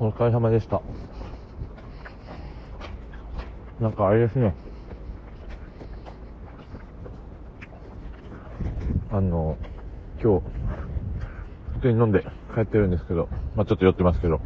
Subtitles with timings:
[0.00, 0.80] お疲れ様でした。
[3.80, 4.54] なんかあれですね。
[9.10, 9.56] あの、
[10.22, 10.46] 今日、
[11.74, 12.24] 普通に飲んで
[12.54, 14.40] 帰ってるんですけど、まあちょっと酔ってますけど。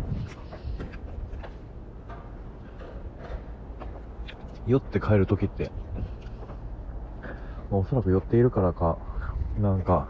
[4.66, 5.71] 酔って帰るときって、
[7.71, 8.96] まあおそらく酔っているからか、
[9.61, 10.09] なんか、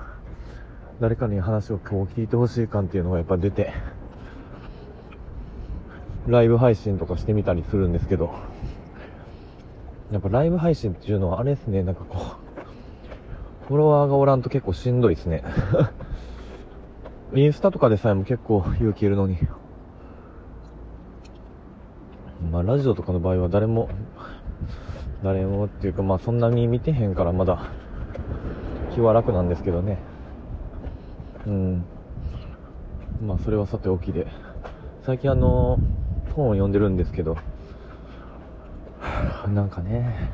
[1.01, 3.73] 誰かに話をこう聞いてほしい感っていうのがやっぱ出て、
[6.27, 8.33] ライブ配信とかしてみたりするんですけど、
[10.13, 15.43] やっぱライブ配信っていうのはあれですね、なんかこう、フォロワーがおらんと結構しんどいですね。
[17.35, 19.39] インスタとかでさえも結構勇気いるのに。
[22.51, 23.89] まあラジオとかの場合は誰も、
[25.23, 27.71] 誰もっていうかまあそんなに見てへんからまだ
[28.95, 29.99] 気は楽なんですけどね。
[31.47, 31.85] うん。
[33.27, 34.27] まあそれはさておきで。
[35.05, 35.79] 最近あの、
[36.33, 37.37] 本を読んでるんですけど、
[39.55, 40.33] なんかね、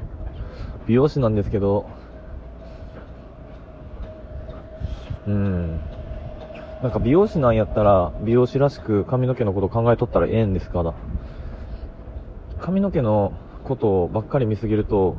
[0.86, 1.86] 美容師なんですけど、
[5.27, 5.81] うん。
[6.83, 10.95] なんか美容師なんやったら、美容師らしく髪の毛のこと考えとったらええんですから。
[12.61, 13.33] 髪の毛の
[13.64, 15.17] ことばっかり見すぎると、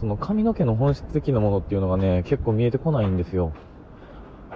[0.00, 3.52] その髪の毛の本質的なものっていうのがね、結構見えてこないんですよ。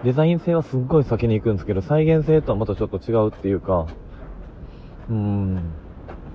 [0.05, 3.87] デザイン性はすっごい先に行くんですけど、再現性とはまたちょっと違うっていうか、
[5.11, 5.59] うーん。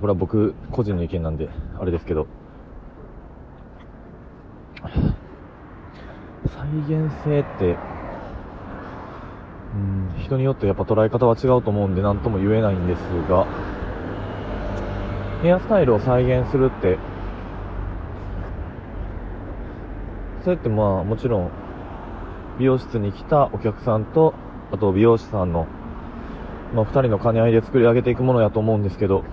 [0.01, 2.27] これは僕個人の意見なんで、あれですけど。
[4.83, 7.77] 再現性って、
[9.75, 13.47] うん、人によってやっぱ捉え方は違うと思うんで何とも言えないんですが、
[15.41, 16.97] ヘアスタイルを再現するって、
[20.43, 21.51] それってまあもちろん
[22.59, 24.33] 美容室に来たお客さんと、
[24.71, 25.67] あと美容師さんの、
[26.73, 29.23] まあ二人の兼ね合いで作り上げていくものやと思うんですけど、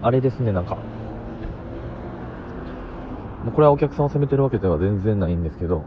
[0.00, 0.78] あれですね、なんか。
[3.54, 5.84] これはお客さんを責めてるわけでは全然ないんですけど、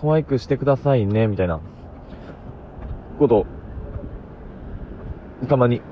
[0.00, 1.60] 可愛くしてくださいね、みたいな、
[3.18, 3.46] こと、
[5.48, 5.82] たまに、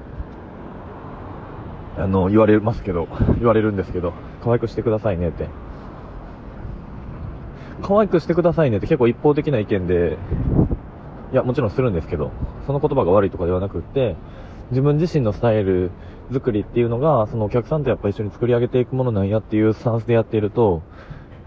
[1.99, 3.09] あの、言われますけど、
[3.39, 5.49] 言われるんですけど、可愛くしてくださいねって。
[7.83, 10.17] 可愛くしてくださいねって結構一方的な意見で、
[11.33, 12.33] いや、もちろんするんですけど、
[12.67, 14.17] その言葉が悪いとかではなくって、
[14.71, 15.91] 自分自身のスタイル
[16.33, 20.83] 作りっていうのが、そのお客さんとやっぱ一緒に作り上げていくものなんやっていうスタンスでやっていると、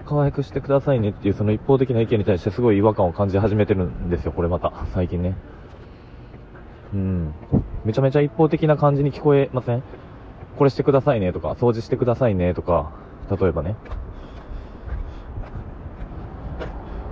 [0.06, 5.38] 可愛くしてくださいねっていうその一方的な意見に対してすごい違和感を感じ始めてるんですよ、これまた、最近ね。
[6.94, 7.34] うん。
[7.86, 9.84] めちゃめちゃ一方的な感じに聞こえません？
[10.58, 12.92] これしてくださいねとか、掃除してくださいねとか、
[13.32, 13.76] 例えばね。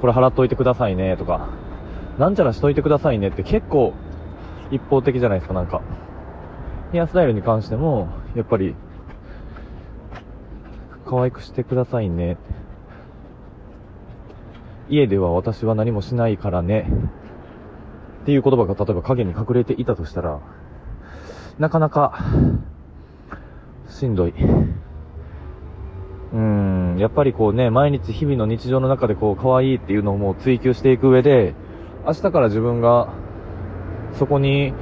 [0.01, 1.49] これ払っといてくださいねとか、
[2.17, 3.93] なんちゃらしといてくださいねって結構
[4.71, 5.81] 一方的じゃないですか、なんか。
[6.91, 8.75] ヘアスタイルに関しても、やっぱり、
[11.05, 12.37] 可愛くしてくださいね。
[14.89, 16.87] 家では私は何もしないからね。
[18.23, 20.39] っていう言葉が例えば影に隠れていたとしたら、
[21.59, 22.17] なかなか、
[23.87, 24.33] しんどい。
[26.33, 31.53] うん、やっぱりこうね、毎日日々の日常の中でこう、可愛いっていうのをもう追求していく上で、
[32.05, 33.09] 明日から自分が、
[34.13, 34.73] そこに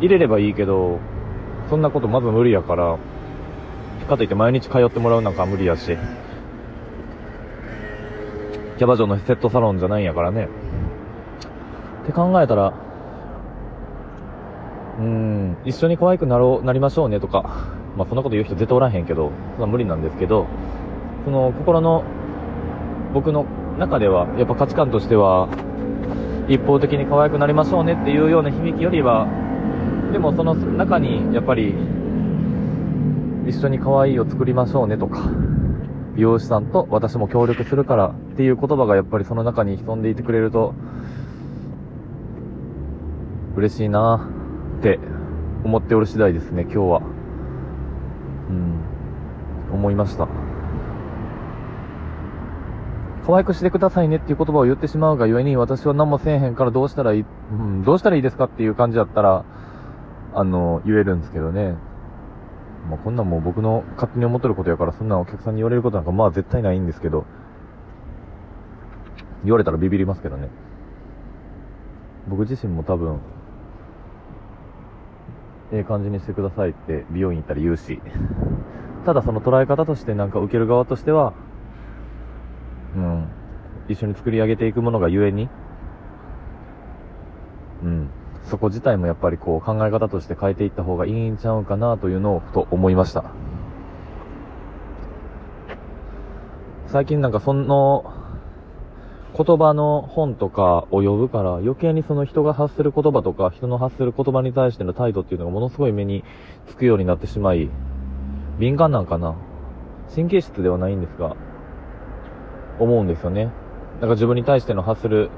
[0.00, 0.98] 入れればいいけど、
[1.68, 2.98] そんなことまず無理やから、
[4.10, 5.96] かといって毎日通ってもらうなんか無理やし、
[8.76, 10.48] キャバ嬢のセットサロンじゃないんやからね。
[12.02, 12.74] って考えたら、
[14.98, 20.46] うん、一緒に可愛くなろう、なりましょうねとか、まあそんなこと言う人絶対おらへんけど、そんな無理なんですけど、
[21.24, 22.04] その心の、
[23.12, 23.46] 僕の
[23.78, 25.48] 中では、やっぱ価値観としては、
[26.48, 29.26] 一方的に可愛くなりましょうねっていうような響きよりは、
[30.12, 31.74] でもその中に、やっぱり、
[33.46, 35.28] 一緒に可愛いを作りましょうねとか、
[36.14, 40.74] 美容師さんと私も協力するからっていう言葉がやっぱりその中に潜んでいてくれると、
[43.56, 44.28] 嬉しいな
[44.78, 44.98] って
[45.64, 47.19] 思っておる次第ですね、今日は。
[49.72, 50.28] 思いました。
[53.26, 59.44] 可愛くしてくださいねっていう言葉を言ってしまうがゆえに私は何もせえへんからどうしたらいい、うん、どうしたらいいですかっていう感じだったら、
[60.34, 61.76] あの、言えるんですけどね。
[62.88, 67.24] まあ、こんなんもう僕の勝手に思ってることやから、そんなお客さんに言われることなんかまあ絶対ないんですけど、
[69.44, 70.48] 言われたらビビりますけどね。
[72.28, 73.20] 僕自身も多分、
[75.72, 78.00] ええ感じにしてくださいって美容院行ったら言うし、
[79.04, 81.32] ただその捉え方としてなんか受ける側としては、
[82.96, 83.28] うん、
[83.88, 85.48] 一緒に作り上げていくものがゆえに、
[87.82, 88.10] うん。
[88.44, 93.24] そこ自体もやっぱりこう考え方として変えていった方がいいんちゃうかなというのをふと思いました。
[96.88, 98.12] 最近なんかその
[99.36, 106.24] 言葉の本とかを読むから余計にその人が発する言葉とか人の発する言葉に対しての態度っていうのがものすごい目に
[106.66, 107.70] つくようになってしまい
[108.60, 109.34] 敏感なんかな？
[110.14, 111.34] 神経質ではないんですが
[112.78, 113.46] 思うんですよね。
[113.96, 115.30] だから自分に対しての発する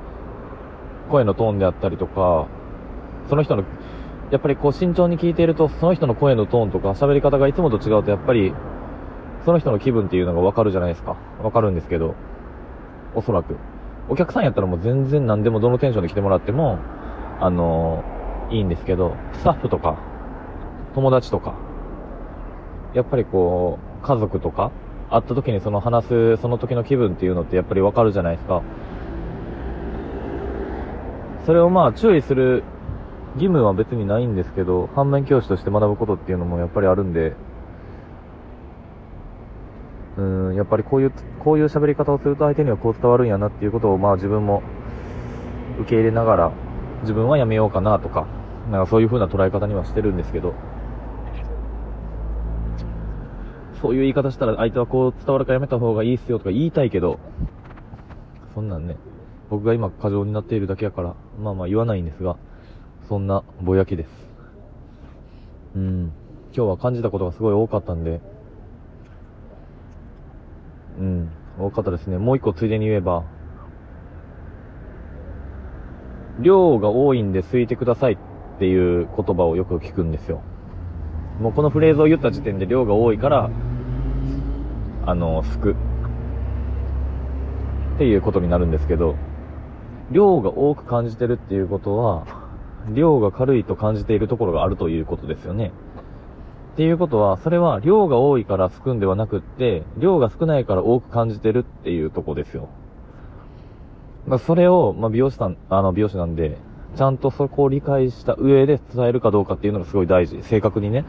[1.11, 2.49] 声のトーンであったりとか
[3.29, 3.65] その人の、
[4.31, 8.53] やっぱりこう慎重に聞いていると、その人の声のトーンとか喋り方がいつもと違うと、やっぱり、
[9.45, 11.17] その人の気分っていうのがわかるじゃないですか。
[11.43, 12.15] わかるんですけど、
[13.15, 13.57] おそらく。
[14.09, 16.79] お客さんやったらもう全然何でもどのテンションで来てもらっても、
[17.41, 19.99] あのー、いいんですけど、スタッフとか、
[20.95, 21.55] 友達とか、
[22.95, 24.71] やっぱりこう、家族とか、
[25.11, 28.63] 会った時にその話す、その時の気分っていうのってやっぱりわかるじゃないですか。
[31.45, 32.63] それをまあ注意する
[33.35, 37.35] 義務は別にないんですけど、反面教師として学ぶことっていうのもやっぱりあるんで、
[40.17, 44.63] うん、やっぱりこういう、こういう喋り方をすると相手にはこう伝わるんやなっていうことをまあ自分も
[45.81, 46.53] 受け入れながら、
[47.03, 48.27] 自分はやめようかなとか、
[48.71, 50.55] なんかそういう風な捉え方にはしてるんですけど、
[53.83, 57.19] そういう言い方したら相手はこう伝わるからやめた方がいいっすよとか言いたいけど、
[58.55, 58.97] そんなんね、
[59.51, 62.37] 僕が今過剰になっているだけやから、まあまあ言わないんですが、
[63.09, 64.09] そんなぼやきです。
[65.75, 66.13] うん。
[66.55, 68.21] 今日は感じたことがすごい多かったんで、
[71.01, 72.19] うん、多かったですね。
[72.19, 73.25] もう一個ついでに言えば、
[76.41, 78.19] 量が多いんで空いてくださいっ
[78.59, 80.43] ていう言葉をよく聞くんですよ。
[81.41, 83.51] もうこのフレーズを言った時点で量が多いから、
[85.07, 85.73] あの、すく。
[87.95, 89.17] っていうことになるんですけど、
[90.11, 92.27] 量が多く感じてるっていうことは、
[92.95, 95.73] 量が軽いと感じているところがあるということですよね。
[96.73, 102.69] っていうことは、それは量が多いから少くんではなくって、量が少ないから多く感じてるっていうとこですよ。
[104.27, 106.57] まあ、それを、まあ、美容師さん、あの、美容師なんで、
[106.97, 110.43] ちゃんとそこを理解した上で伝えるかどうかっていうのがすごい大事。
[110.43, 111.05] 正確にね。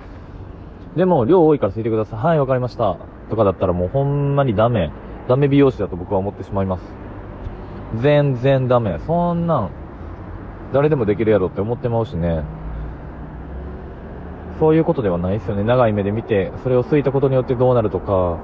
[0.98, 2.20] でも、量多いからついてください。
[2.20, 2.98] はい、わかりました。
[3.30, 4.92] とかだったらもうほんまにダメ。
[5.28, 6.84] ダメ美容師だと僕は思ってしまいます。
[8.02, 9.00] 全然ダメ。
[9.06, 9.70] そんなん、
[10.74, 12.44] 誰でもできるやろって思ってまうしね。
[14.60, 15.64] そういうことではないですよね。
[15.64, 18.40] 長い目で見て、それをすいたことによってどうなるとか、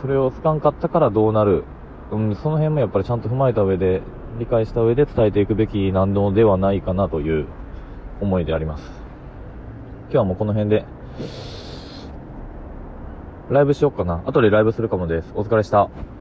[0.00, 1.64] それをつかんかったからどうなる。
[2.10, 4.02] うん、その辺もやっぱりちゃんと踏まえた上で、
[4.38, 7.46] 理解した上で伝えていくべきなのではないかなという
[8.20, 8.82] 思いであります。
[10.04, 10.84] 今日はもうこの辺で、
[13.50, 14.22] ライブしよっかな。
[14.26, 15.30] 後でライブするかもです。
[15.34, 15.90] お疲れした。